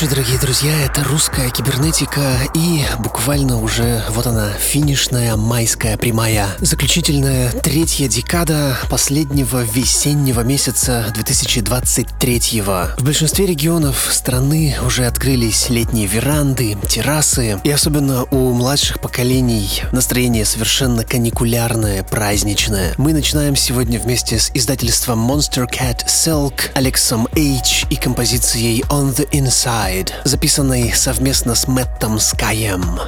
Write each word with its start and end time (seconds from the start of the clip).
Вечер, 0.00 0.14
дорогие 0.14 0.38
друзья. 0.38 0.80
Это 0.84 1.02
русская 1.02 1.50
кибернетика 1.50 2.38
и 2.54 2.82
буквально 3.00 3.60
уже 3.60 4.04
вот 4.10 4.28
она, 4.28 4.52
финишная 4.52 5.34
майская 5.34 5.96
прямая. 5.96 6.46
Заключительная 6.60 7.50
третья 7.50 8.06
декада 8.06 8.78
последнего 8.90 9.64
весеннего 9.64 10.42
месяца 10.42 11.06
2023 11.12 12.60
-го. 12.60 12.96
В 12.96 13.02
большинстве 13.02 13.46
регионов 13.46 14.08
страны 14.12 14.76
уже 14.86 15.04
открылись 15.04 15.68
летние 15.68 16.06
веранды, 16.06 16.76
террасы. 16.88 17.58
И 17.64 17.70
особенно 17.70 18.22
у 18.30 18.52
младших 18.52 19.00
поколений 19.00 19.82
настроение 19.90 20.44
совершенно 20.44 21.02
каникулярное, 21.02 22.04
праздничное. 22.04 22.94
Мы 22.98 23.12
начинаем 23.12 23.56
сегодня 23.56 23.98
вместе 23.98 24.38
с 24.38 24.52
издательством 24.54 25.28
Monster 25.28 25.68
Cat 25.68 26.06
Silk, 26.06 26.70
Алексом 26.74 27.26
H 27.34 27.86
и 27.90 27.96
композицией 27.96 28.82
On 28.90 29.12
the 29.12 29.28
Inside 29.32 29.87
Inside, 29.88 30.12
записанный 30.24 30.92
совместно 30.92 31.54
с 31.54 31.66
Мэттом 31.66 32.18
Скаем. 32.18 33.00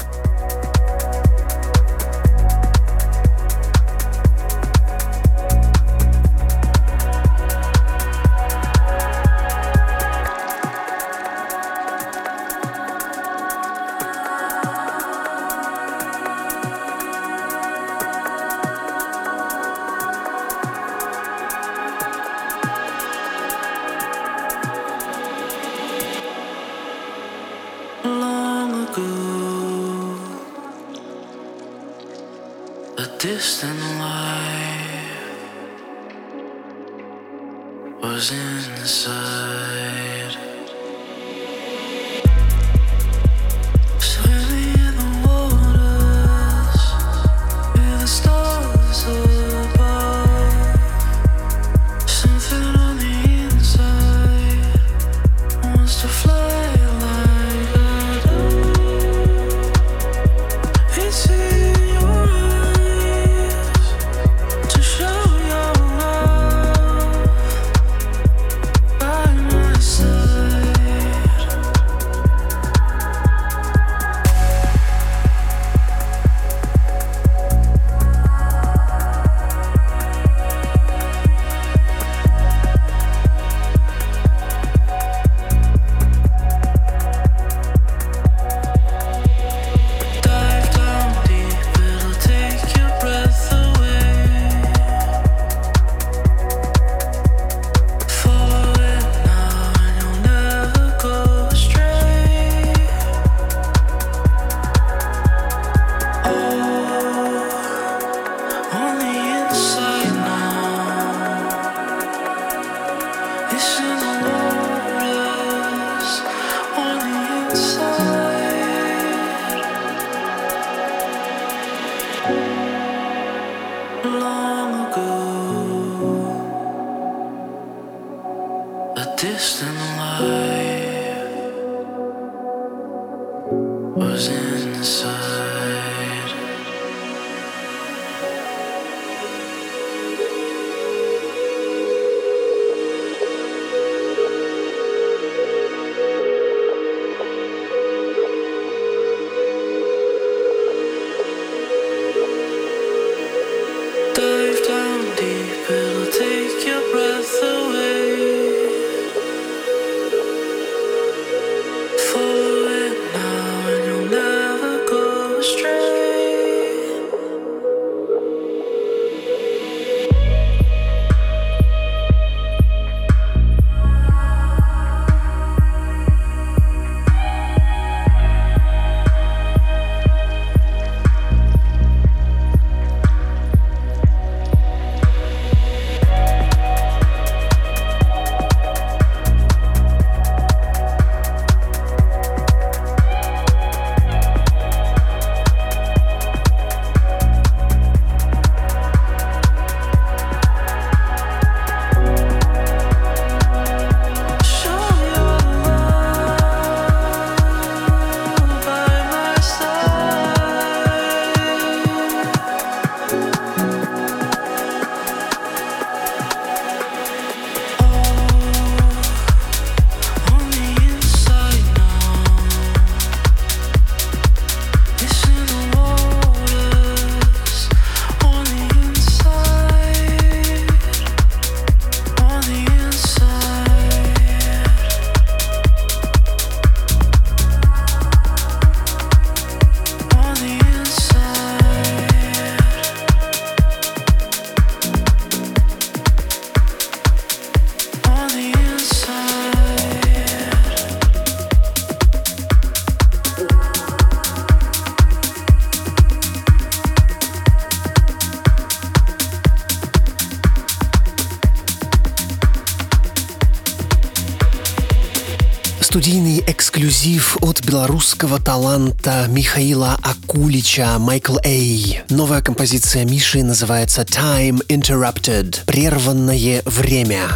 Эксклюзив 266.81 267.37
от 267.43 267.62
белорусского 267.62 268.41
таланта 268.41 269.27
Михаила 269.29 269.99
Акулича 270.03 270.99
Майкл 270.99 271.37
Эй. 271.44 272.00
Новая 272.09 272.41
композиция 272.41 273.05
Миши 273.05 273.43
называется 273.43 274.03
Time 274.03 274.67
Interrupted. 274.69 275.65
Прерванное 275.67 276.62
время. 276.65 277.29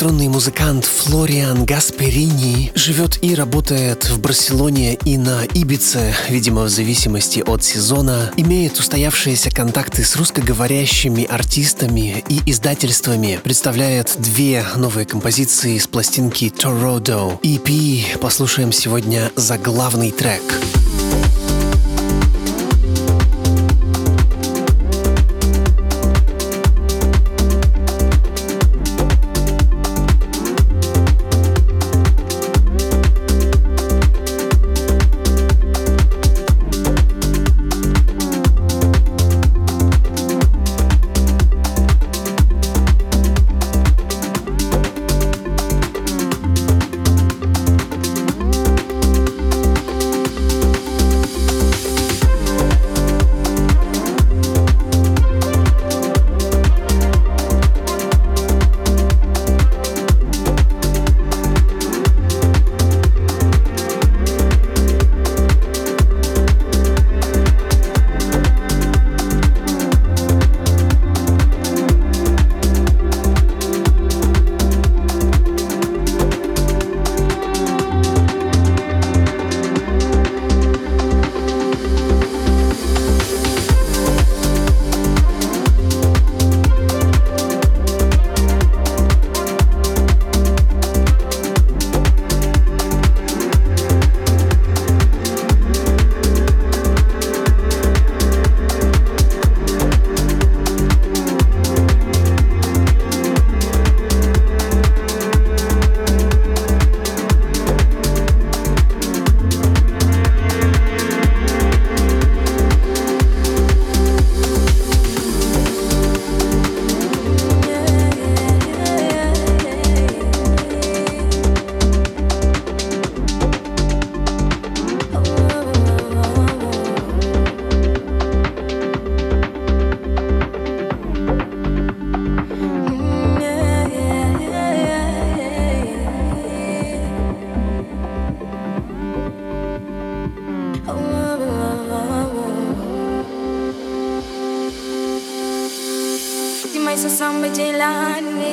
Электронный 0.00 0.28
музыкант 0.28 0.86
Флориан 0.86 1.66
Гасперини 1.66 2.72
живет 2.74 3.22
и 3.22 3.34
работает 3.34 4.08
в 4.08 4.18
Барселоне 4.18 4.94
и 4.94 5.18
на 5.18 5.44
Ибице, 5.44 6.14
видимо, 6.30 6.62
в 6.62 6.70
зависимости 6.70 7.40
от 7.46 7.62
сезона, 7.62 8.32
имеет 8.38 8.78
устоявшиеся 8.78 9.50
контакты 9.50 10.02
с 10.02 10.16
русскоговорящими 10.16 11.24
артистами 11.24 12.24
и 12.30 12.40
издательствами, 12.46 13.40
представляет 13.44 14.16
две 14.16 14.64
новые 14.74 15.04
композиции 15.04 15.76
с 15.76 15.86
пластинки 15.86 16.46
Torodo. 16.46 17.38
EP 17.42 18.18
послушаем 18.20 18.72
сегодня 18.72 19.30
за 19.36 19.58
главный 19.58 20.12
трек. 20.12 20.42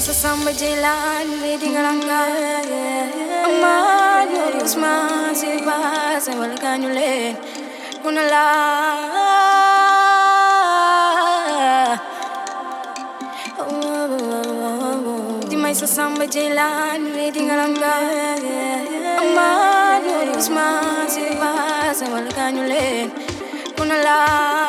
samba 0.00 0.52
jilani 0.52 1.56
dingalanga 1.58 2.20
amani 3.46 4.62
usmasi 4.64 5.46
base 5.66 6.30
walkanyule 6.36 7.36
kunala 8.02 8.44
Dimaisa 15.48 15.86
samba 15.86 16.26
jilani 16.26 17.30
dingalanga 17.32 17.92
amani 19.22 20.36
usmasi 20.38 21.20
base 21.40 22.04
walkanyule 22.14 23.10
kunala 23.76 24.65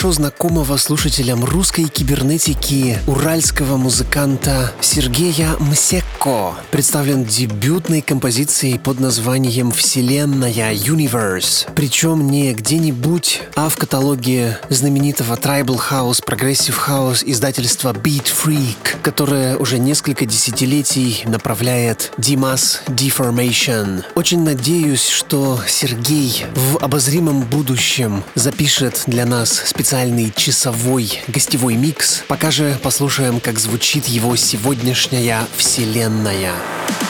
хорошо 0.00 0.12
знакомого 0.12 0.78
слушателям 0.78 1.44
русской 1.44 1.84
кибернетики 1.84 2.98
уральского 3.06 3.76
музыканта 3.76 4.72
Сергея 4.80 5.50
Мсекко 5.58 6.54
представлен 6.70 7.26
дебютной 7.26 8.00
композицией 8.00 8.78
под 8.78 8.98
названием 8.98 9.70
«Вселенная 9.70 10.72
Universe». 10.72 11.68
Причем 11.74 12.30
не 12.30 12.54
где-нибудь, 12.54 13.42
а 13.56 13.68
в 13.68 13.76
каталоге 13.76 14.58
знаменитого 14.70 15.34
Tribal 15.34 15.78
House, 15.90 16.24
Progressive 16.24 16.76
House 16.88 17.22
издательства 17.26 17.92
Beat 17.92 18.32
Freak, 18.32 19.02
которое 19.02 19.58
уже 19.58 19.78
несколько 19.78 20.24
десятилетий 20.24 21.24
направляет 21.26 22.10
Dimas 22.16 22.78
Deformation. 22.86 24.02
Очень 24.14 24.44
надеюсь, 24.44 25.06
что 25.06 25.60
Сергей 25.68 26.46
в 26.54 26.78
обозримом 26.78 27.42
будущем 27.42 28.24
запишет 28.34 29.02
для 29.06 29.26
нас 29.26 29.62
специальный 29.90 30.32
часовой 30.36 31.20
гостевой 31.26 31.74
микс. 31.74 32.22
Пока 32.28 32.52
же 32.52 32.78
послушаем, 32.80 33.40
как 33.40 33.58
звучит 33.58 34.06
его 34.06 34.36
сегодняшняя 34.36 35.44
вселенная. 35.56 36.52
Вряд 36.92 37.09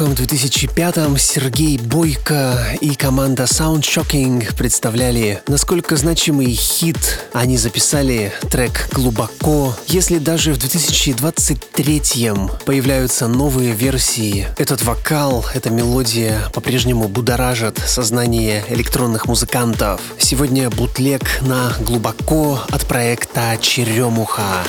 далеком 0.00 0.12
2005-м 0.12 1.18
Сергей 1.18 1.78
Бойко 1.78 2.56
и 2.80 2.94
команда 2.94 3.44
Sound 3.44 3.80
Shocking 3.80 4.54
представляли, 4.56 5.42
насколько 5.46 5.96
значимый 5.96 6.52
хит 6.52 7.20
они 7.32 7.56
записали 7.58 8.32
трек 8.50 8.88
«Глубоко». 8.92 9.74
Если 9.88 10.18
даже 10.18 10.54
в 10.54 10.58
2023-м 10.58 12.50
появляются 12.64 13.28
новые 13.28 13.72
версии, 13.72 14.46
этот 14.56 14.82
вокал, 14.82 15.44
эта 15.54 15.70
мелодия 15.70 16.48
по-прежнему 16.54 17.08
будоражат 17.08 17.78
сознание 17.78 18.64
электронных 18.68 19.26
музыкантов. 19.26 20.00
Сегодня 20.18 20.70
бутлег 20.70 21.42
на 21.42 21.74
«Глубоко» 21.80 22.60
от 22.70 22.86
проекта 22.86 23.58
«Черемуха». 23.60 24.64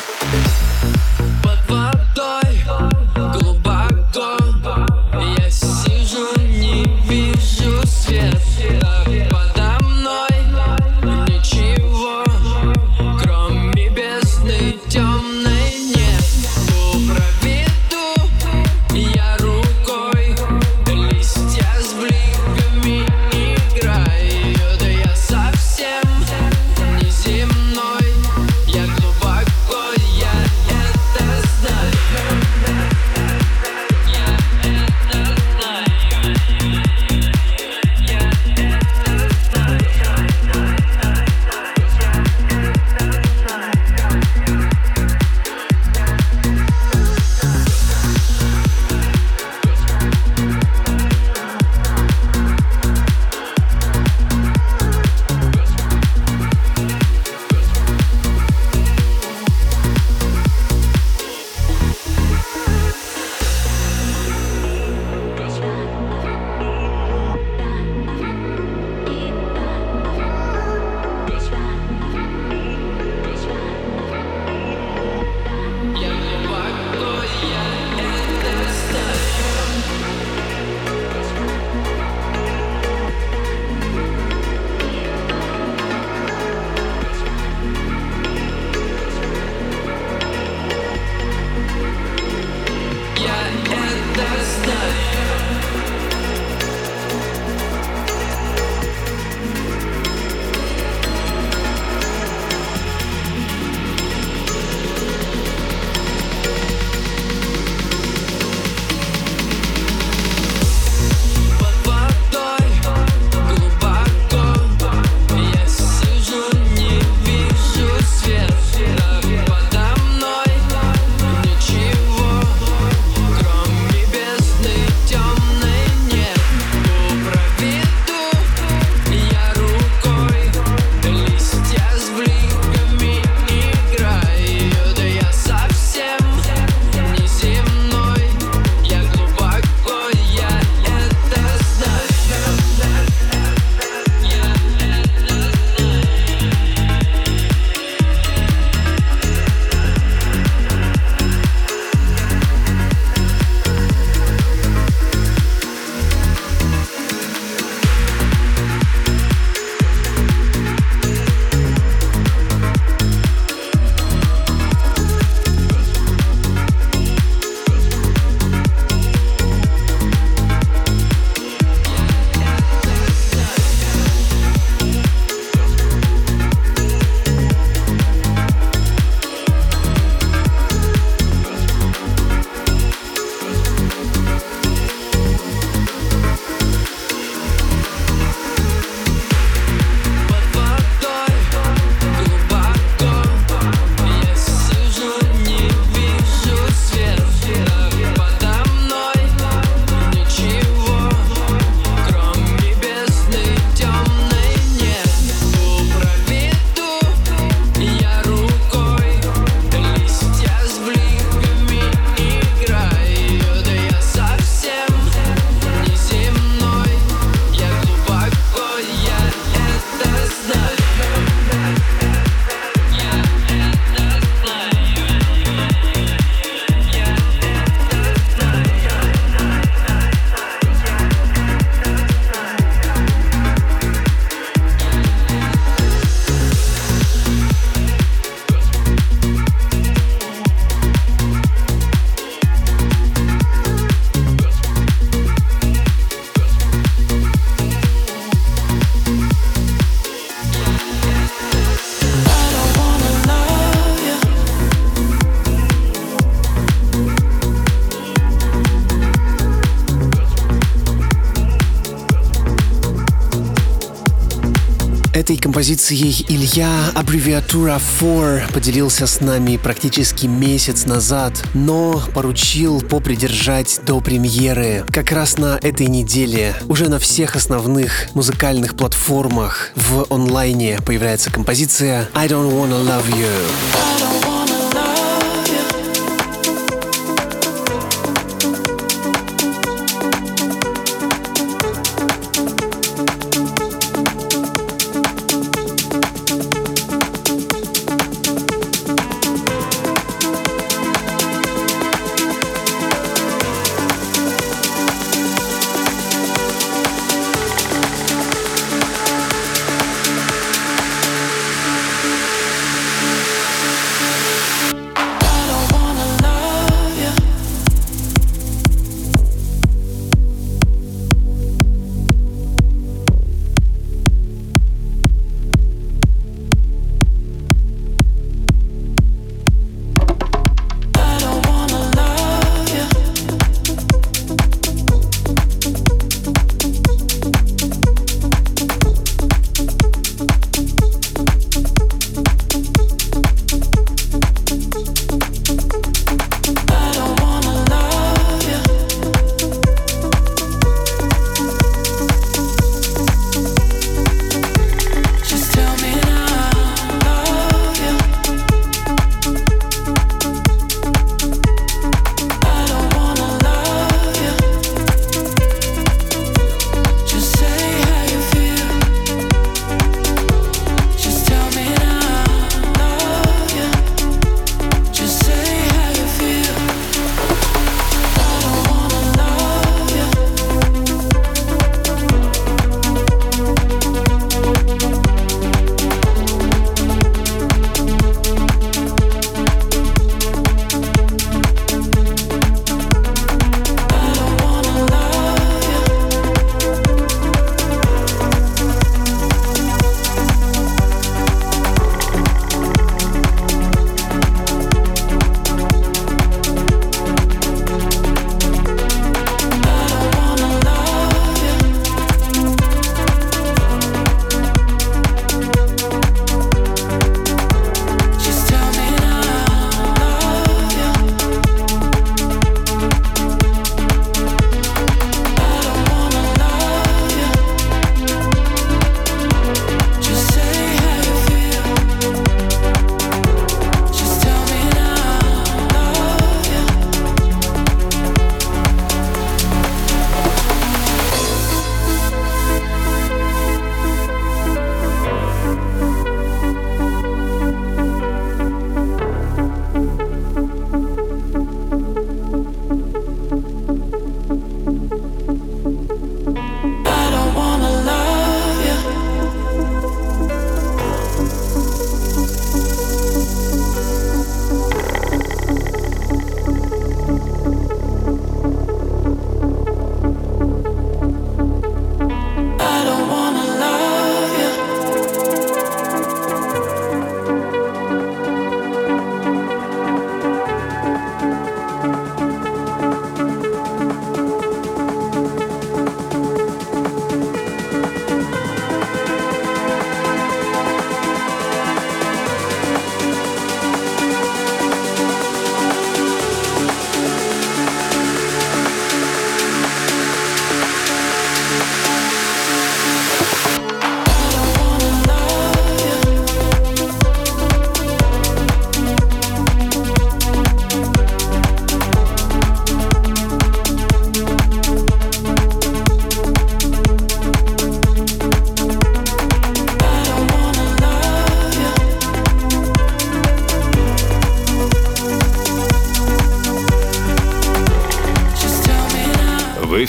Композицией 265.61 266.25
Илья 266.27 266.89
аббревиатура 266.95 267.79
4 267.99 268.47
поделился 268.51 269.05
с 269.05 269.21
нами 269.21 269.57
практически 269.57 270.25
месяц 270.25 270.87
назад, 270.87 271.33
но 271.53 272.01
поручил 272.15 272.81
попридержать 272.81 273.79
до 273.85 273.99
премьеры. 274.01 274.83
Как 274.91 275.11
раз 275.11 275.37
на 275.37 275.59
этой 275.61 275.85
неделе 275.85 276.55
уже 276.67 276.89
на 276.89 276.97
всех 276.97 277.35
основных 277.35 278.07
музыкальных 278.15 278.75
платформах 278.75 279.69
в 279.75 280.07
онлайне 280.11 280.79
появляется 280.83 281.31
композиция 281.31 282.09
I 282.15 282.27
Don't 282.27 282.51
Wanna 282.51 282.83
Love 282.83 283.07
You. 283.11 284.30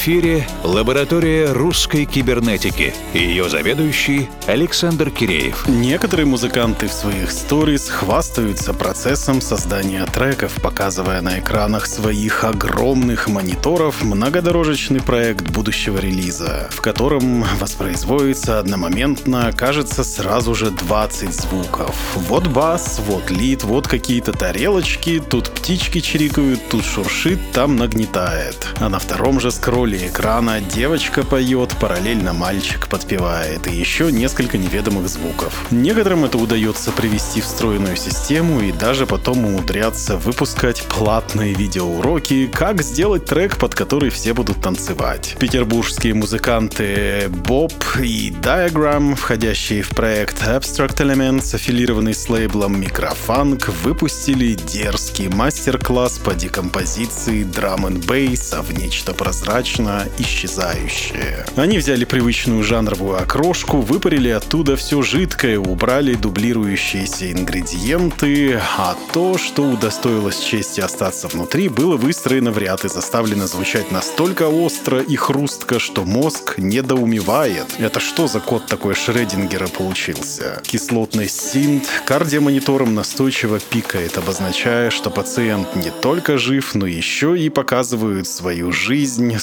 Эфире 0.02 0.44
лаборатория 0.64 1.52
русской 1.52 2.04
кибернетики 2.04 2.94
ее 3.12 3.48
заведующий 3.48 4.28
Александр 4.46 5.10
Киреев. 5.10 5.68
Некоторые 5.68 6.26
музыканты 6.26 6.88
в 6.88 6.92
своих 6.92 7.30
сторис 7.30 7.88
хвастаются 7.88 8.72
процессом 8.72 9.40
создания 9.40 10.04
треков, 10.06 10.54
показывая 10.62 11.20
на 11.20 11.38
экранах 11.40 11.86
своих 11.86 12.44
огромных 12.44 13.28
мониторов 13.28 14.02
многодорожечный 14.02 15.00
проект 15.00 15.48
будущего 15.50 15.98
релиза, 15.98 16.68
в 16.70 16.80
котором 16.80 17.44
воспроизводится 17.60 18.58
одномоментно, 18.58 19.52
кажется, 19.54 20.04
сразу 20.04 20.54
же 20.54 20.70
20 20.70 21.34
звуков. 21.34 21.94
Вот 22.14 22.46
бас, 22.46 23.00
вот 23.06 23.30
лид, 23.30 23.62
вот 23.62 23.86
какие-то 23.86 24.32
тарелочки, 24.32 25.20
тут 25.20 25.50
птички 25.50 26.00
чирикают, 26.00 26.60
тут 26.70 26.84
шуршит, 26.84 27.38
там 27.52 27.76
нагнетает. 27.76 28.66
А 28.80 28.88
на 28.88 28.98
втором 28.98 29.40
же 29.40 29.50
скролле 29.50 29.82
роли 29.82 30.10
экрана 30.52 30.60
девочка 30.60 31.22
поет, 31.22 31.74
параллельно 31.80 32.32
мальчик 32.32 32.88
подпевает, 32.88 33.66
и 33.66 33.74
еще 33.74 34.10
несколько 34.10 34.58
неведомых 34.58 35.08
звуков. 35.08 35.66
Некоторым 35.70 36.24
это 36.24 36.38
удается 36.38 36.90
привести 36.92 37.40
в 37.40 37.44
встроенную 37.44 37.96
систему 37.96 38.60
и 38.60 38.72
даже 38.72 39.06
потом 39.06 39.44
умудряться 39.44 40.16
выпускать 40.16 40.82
платные 40.82 41.54
видеоуроки, 41.54 42.50
как 42.52 42.82
сделать 42.82 43.24
трек, 43.24 43.56
под 43.56 43.74
который 43.74 44.10
все 44.10 44.34
будут 44.34 44.60
танцевать. 44.60 45.36
Петербургские 45.38 46.14
музыканты 46.14 47.28
Боб 47.28 47.72
и 48.02 48.30
Diagram, 48.30 49.14
входящие 49.14 49.82
в 49.82 49.90
проект 49.90 50.42
Abstract 50.42 50.96
Elements, 50.96 51.54
аффилированный 51.54 52.14
с 52.14 52.28
лейблом 52.28 52.80
Microfunk, 52.80 53.70
выпустили 53.82 54.54
дерзкий 54.54 55.28
мастер-класс 55.28 56.18
по 56.18 56.34
декомпозиции 56.34 57.44
драм 57.44 57.86
н 57.86 58.00
бейса 58.00 58.62
в 58.62 58.72
нечто 58.72 59.14
прозрачно 59.14 60.06
исчезающее. 60.42 61.44
Они 61.56 61.78
взяли 61.78 62.04
привычную 62.04 62.62
жанровую 62.62 63.20
окрошку, 63.20 63.80
выпарили 63.80 64.30
оттуда 64.30 64.76
все 64.76 65.02
жидкое, 65.02 65.58
убрали 65.58 66.14
дублирующиеся 66.14 67.32
ингредиенты, 67.32 68.60
а 68.76 68.96
то, 69.12 69.38
что 69.38 69.62
удостоилось 69.62 70.40
чести 70.40 70.80
остаться 70.80 71.28
внутри, 71.28 71.68
было 71.68 71.96
выстроено 71.96 72.50
в 72.50 72.58
ряд 72.58 72.84
и 72.84 72.88
заставлено 72.88 73.46
звучать 73.46 73.90
настолько 73.92 74.48
остро 74.48 75.00
и 75.00 75.16
хрустко, 75.16 75.78
что 75.78 76.04
мозг 76.04 76.58
недоумевает. 76.58 77.66
Это 77.78 78.00
что 78.00 78.26
за 78.26 78.40
код 78.40 78.66
такой 78.66 78.94
Шреддингера 78.94 79.68
получился? 79.68 80.60
Кислотный 80.64 81.28
синт 81.28 81.84
кардиомонитором 82.06 82.94
настойчиво 82.94 83.60
пикает, 83.60 84.18
обозначая, 84.18 84.90
что 84.90 85.10
пациент 85.10 85.76
не 85.76 85.90
только 85.90 86.38
жив, 86.38 86.74
но 86.74 86.86
еще 86.86 87.38
и 87.38 87.48
показывает 87.48 88.26
свою 88.26 88.72
жизнь 88.72 89.38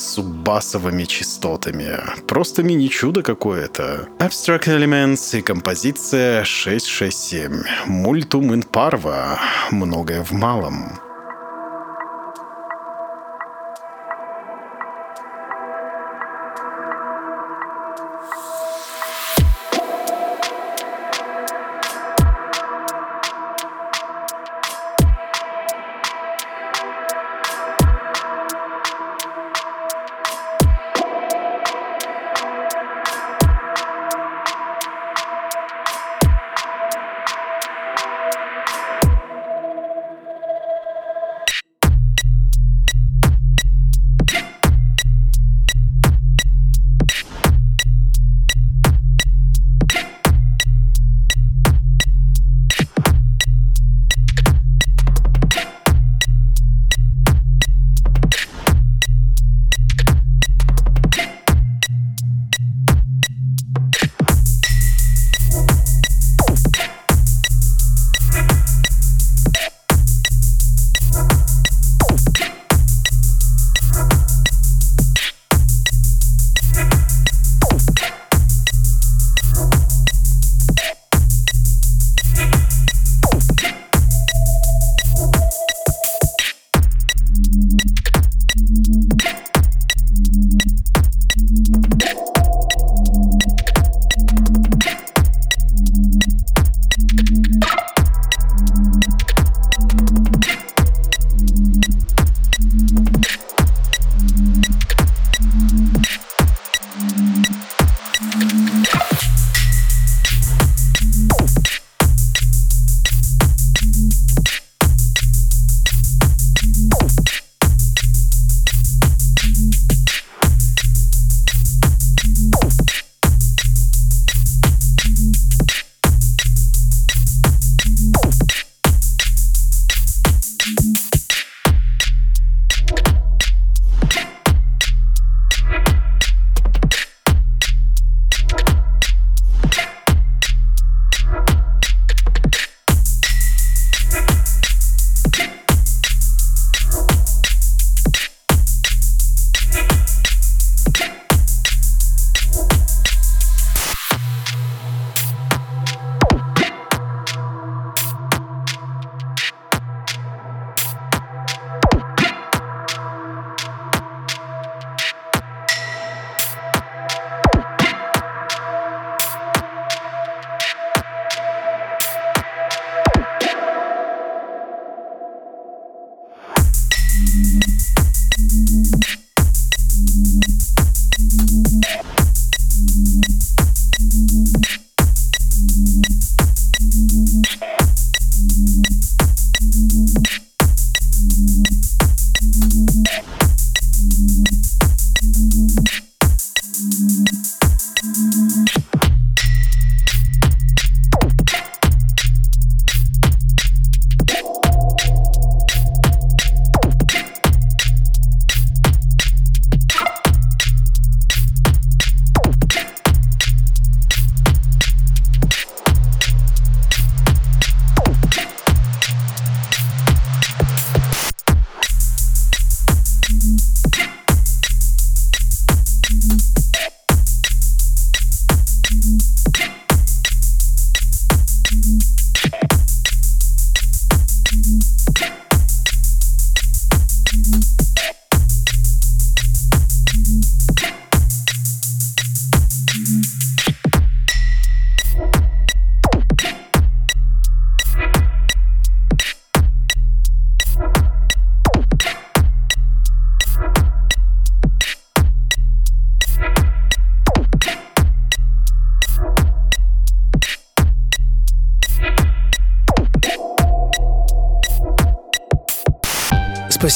суббасовыми 0.90 1.06
частотами. 1.06 2.00
Просто 2.28 2.64
мини-чудо 2.64 3.22
какое-то. 3.22 4.08
Abstract 4.20 4.68
Elements 4.68 5.38
и 5.38 5.42
композиция 5.42 6.44
667. 6.44 7.64
Мультум 7.86 8.52
in 8.54 8.64
parva. 8.70 9.38
Многое 9.72 10.24
в 10.24 10.32
малом. 10.32 11.09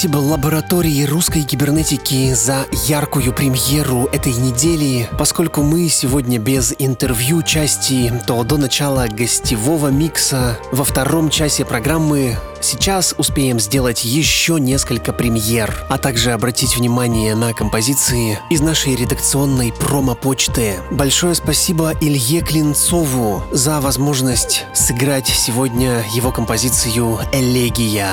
Спасибо 0.04 0.18
лаборатории 0.18 1.06
русской 1.06 1.43
кибернетики 1.43 2.34
за 2.34 2.66
яркую 2.88 3.32
премьеру 3.34 4.10
этой 4.12 4.34
недели. 4.34 5.08
Поскольку 5.18 5.62
мы 5.62 5.88
сегодня 5.88 6.39
без 6.39 6.76
интервью 6.78 7.41
части, 7.41 8.12
то 8.28 8.43
до 8.43 8.58
начала 8.58 9.08
гостевого 9.08 9.88
микса 9.88 10.60
во 10.74 10.84
втором 10.84 11.30
часе 11.30 11.64
программы 11.64 12.36
сейчас 12.60 13.16
успеем 13.18 13.62
сделать 13.62 14.04
еще 14.04 14.60
несколько 14.60 15.14
премьер, 15.14 15.74
а 15.88 15.97
также 15.97 16.34
обратить 16.34 16.76
внимание 16.76 17.34
на 17.34 17.54
композиции 17.54 18.38
из 18.49 18.60
нашей 18.60 18.97
редакционной 18.97 19.72
промо-почты. 19.72 20.80
Большое 20.91 21.34
спасибо 21.34 21.93
Илье 22.01 22.41
Клинцову 22.41 23.41
за 23.51 23.80
возможность 23.80 24.66
сыграть 24.74 25.28
сегодня 25.28 26.04
его 26.14 26.34
композицию 26.34 27.20
«Элегия». 27.32 28.12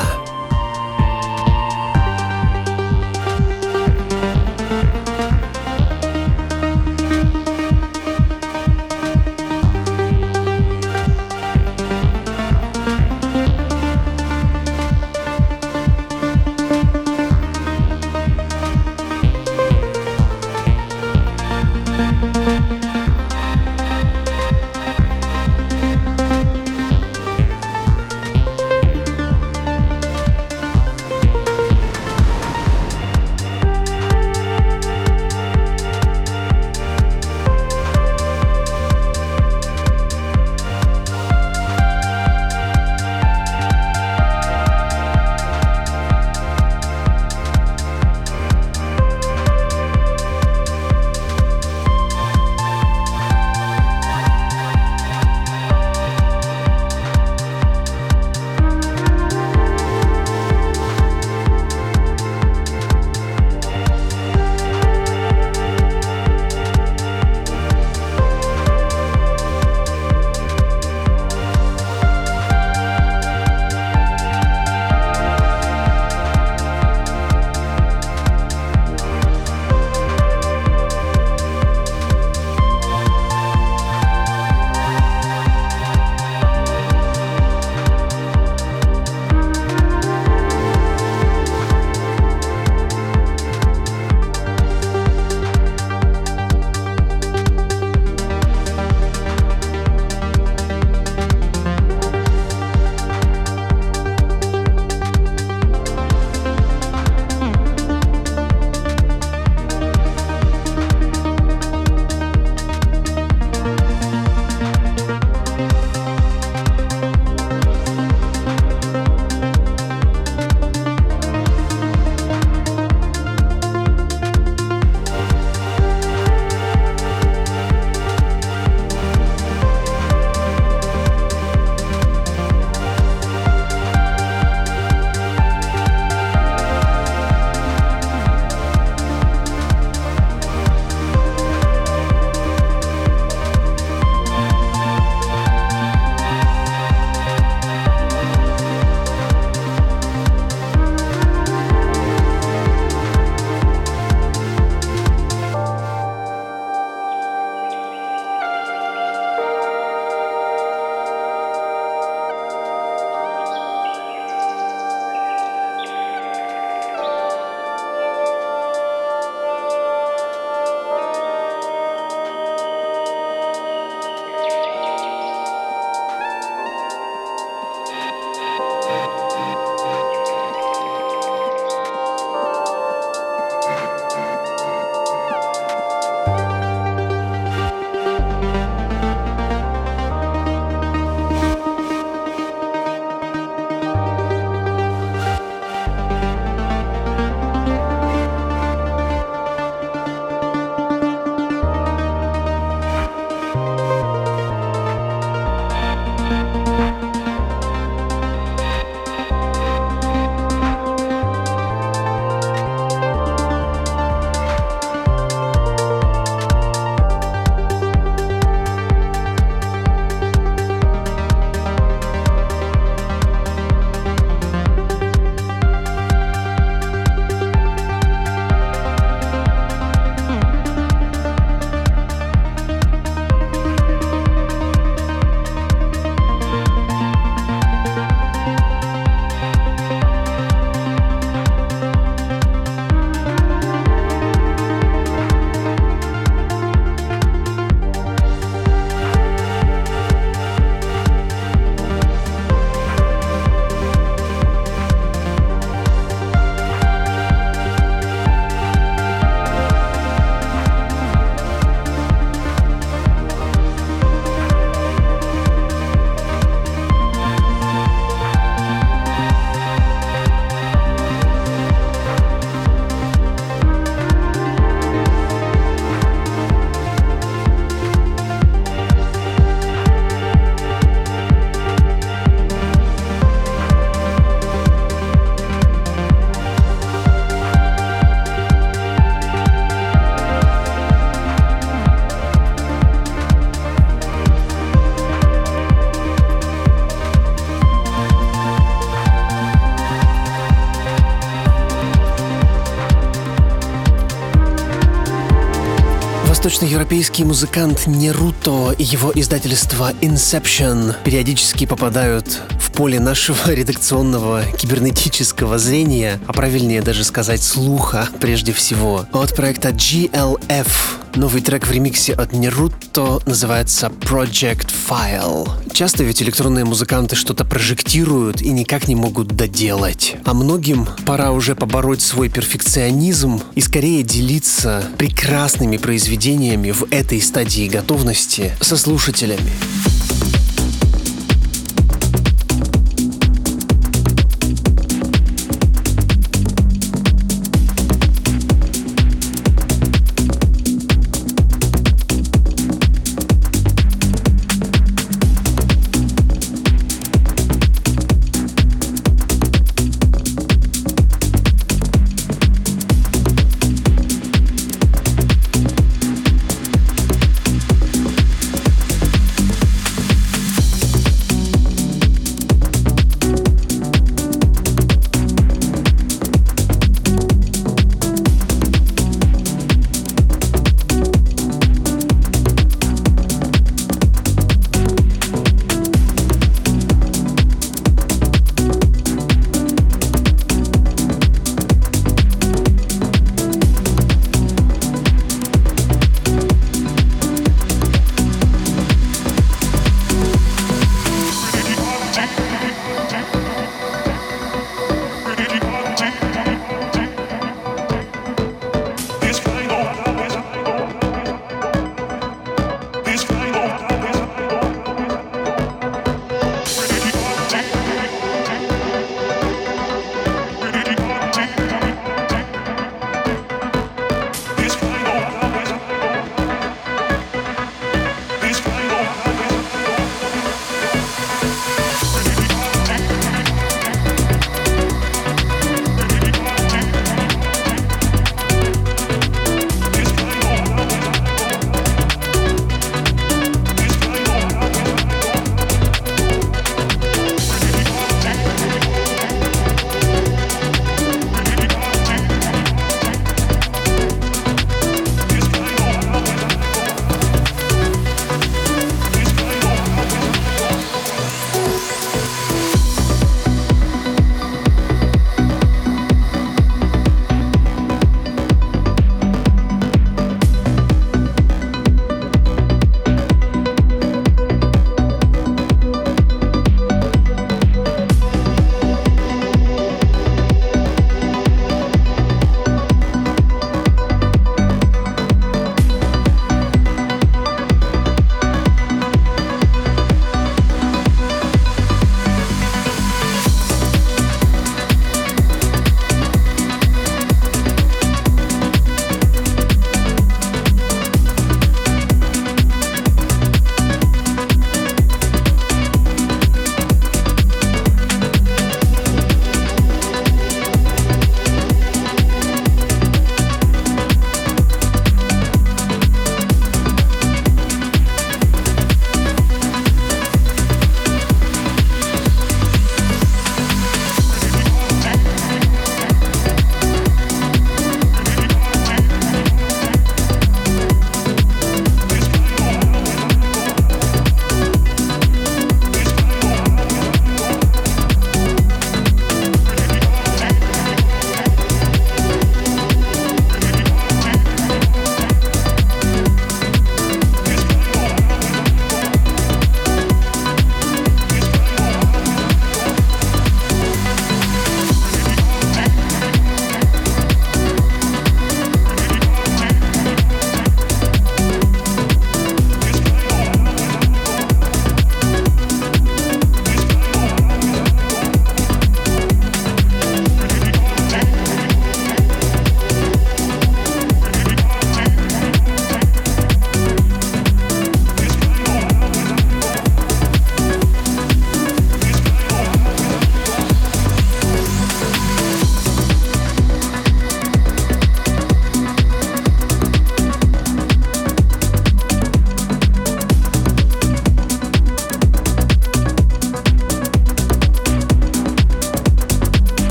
Восточноевропейский 306.51 307.23
музыкант 307.23 307.87
Неруто 307.87 308.75
и 308.77 308.83
его 308.83 309.13
издательство 309.15 309.93
Inception 310.01 310.97
периодически 311.05 311.65
попадают 311.65 312.41
в 312.59 312.73
поле 312.73 312.99
нашего 312.99 313.39
редакционного 313.55 314.43
кибернетического 314.59 315.59
зрения, 315.59 316.19
а 316.27 316.33
правильнее 316.33 316.83
даже 316.83 317.05
сказать 317.05 317.45
слуха 317.45 318.09
прежде 318.19 318.53
всего, 318.53 319.07
от 319.13 319.37
проекта 319.37 319.69
GLF 319.69 320.67
Новый 321.15 321.43
трек 321.43 321.67
в 321.67 321.73
ремиксе 321.73 322.15
от 322.15 322.33
Нерутто 322.33 323.21
называется 323.27 323.89
Project 323.89 324.73
File. 324.91 325.49
Часто 325.73 326.03
ведь 326.03 326.21
электронные 326.21 326.65
музыканты 326.65 327.15
что-то 327.15 327.45
прожектируют 327.45 328.43
и 328.43 328.51
никак 328.51 328.89
не 328.89 328.97
могут 328.97 329.29
доделать. 329.29 330.17
А 330.25 330.35
многим 330.35 330.89
пора 331.07 331.31
уже 331.31 331.55
побороть 331.55 332.03
свой 332.03 332.29
перфекционизм 332.29 333.41
и 333.55 333.61
скорее 333.61 334.03
делиться 334.03 334.83
прекрасными 334.99 335.77
произведениями 335.77 336.73
в 336.73 336.87
этой 336.91 337.23
стадии 337.23 337.69
готовности 337.69 338.53
со 338.61 338.77
слушателями. 338.77 339.53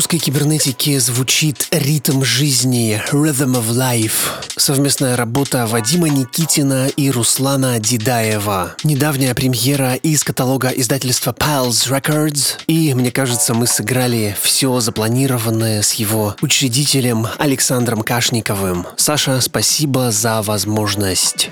Русской 0.00 0.16
кибернетике 0.16 0.98
звучит 0.98 1.68
«Ритм 1.72 2.22
жизни» 2.22 3.02
Rhythm 3.12 3.60
of 3.60 3.68
Life. 3.68 4.46
Совместная 4.56 5.14
работа 5.14 5.66
Вадима 5.66 6.08
Никитина 6.08 6.88
и 6.88 7.10
Руслана 7.10 7.78
Дидаева. 7.78 8.76
Недавняя 8.82 9.34
премьера 9.34 9.96
из 9.96 10.24
каталога 10.24 10.68
издательства 10.68 11.32
Pals 11.38 11.90
Records. 11.90 12.60
И, 12.66 12.94
мне 12.94 13.10
кажется, 13.10 13.52
мы 13.52 13.66
сыграли 13.66 14.34
все 14.40 14.80
запланированное 14.80 15.82
с 15.82 15.92
его 15.92 16.34
учредителем 16.40 17.26
Александром 17.36 18.00
Кашниковым. 18.00 18.86
Саша, 18.96 19.38
спасибо 19.42 20.10
за 20.10 20.40
возможность. 20.40 21.50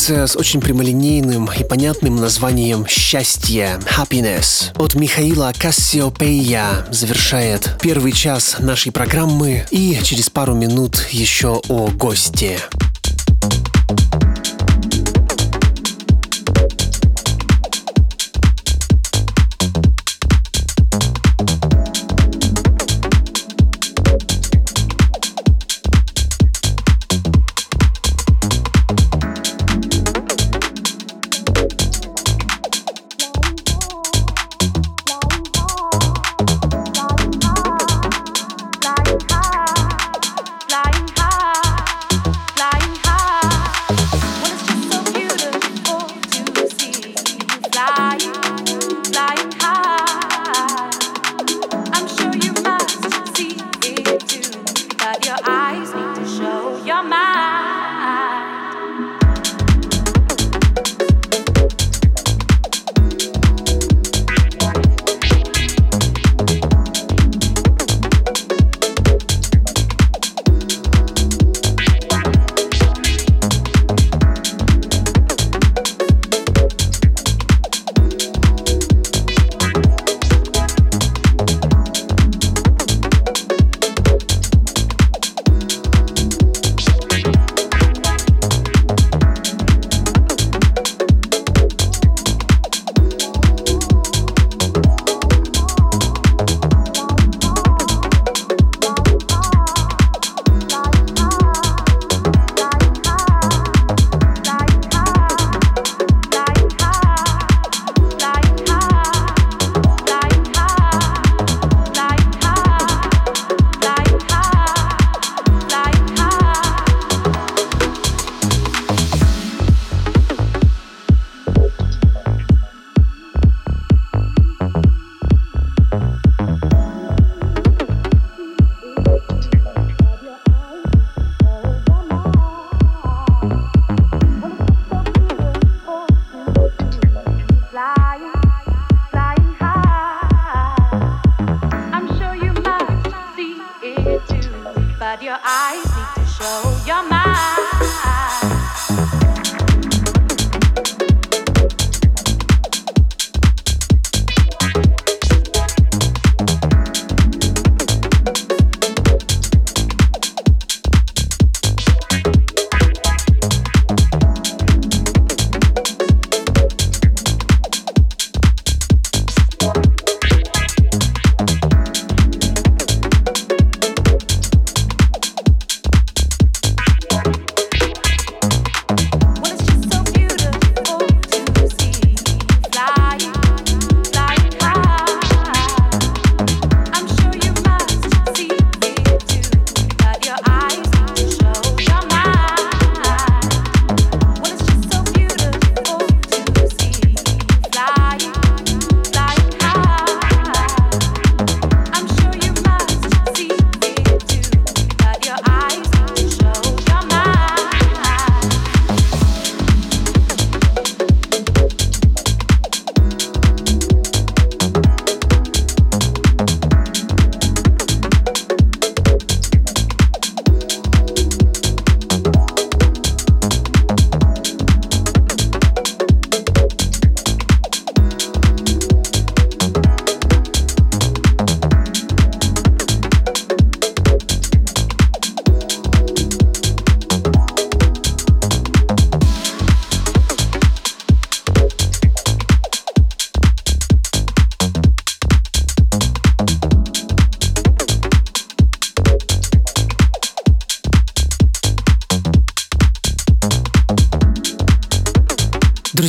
Композиция 0.00 0.26
с 0.26 0.36
очень 0.36 0.62
прямолинейным 0.62 1.50
и 1.58 1.62
понятным 1.62 2.16
названием 2.16 2.86
«Счастье» 2.86 3.78
«Happiness» 3.98 4.72
от 4.78 4.94
Михаила 4.94 5.52
Кассиопея 5.58 6.86
завершает 6.90 7.76
первый 7.82 8.12
час 8.12 8.56
нашей 8.60 8.92
программы 8.92 9.66
и 9.70 9.98
через 10.02 10.30
пару 10.30 10.54
минут 10.54 11.06
еще 11.10 11.60
о 11.68 11.88
госте. 11.88 12.58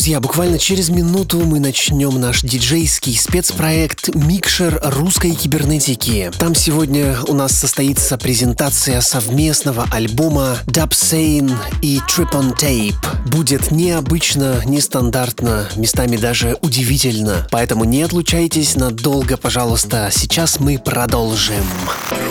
Друзья, 0.01 0.19
буквально 0.19 0.57
через 0.57 0.89
минуту 0.89 1.41
мы 1.41 1.59
начнем 1.59 2.19
наш 2.19 2.41
диджейский 2.41 3.15
спецпроект 3.15 4.15
«Микшер 4.15 4.79
русской 4.81 5.35
кибернетики». 5.35 6.31
Там 6.39 6.55
сегодня 6.55 7.19
у 7.27 7.35
нас 7.35 7.51
состоится 7.51 8.17
презентация 8.17 8.99
совместного 9.01 9.85
альбома 9.91 10.57
Dubsane 10.65 11.55
и 11.83 11.99
Trip 12.09 12.31
on 12.31 12.57
Tape. 12.59 13.29
Будет 13.29 13.69
необычно, 13.69 14.63
нестандартно, 14.65 15.69
местами 15.75 16.17
даже 16.17 16.57
удивительно. 16.63 17.47
Поэтому 17.51 17.83
не 17.83 18.01
отлучайтесь 18.01 18.75
надолго, 18.75 19.37
пожалуйста. 19.37 20.09
Сейчас 20.11 20.59
мы 20.59 20.79
продолжим. 20.79 21.63
С 22.09 22.30